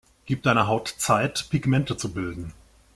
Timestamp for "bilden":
2.11-2.53